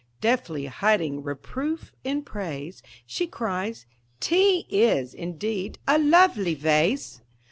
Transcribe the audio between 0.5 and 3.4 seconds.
hiding reproof in praise, She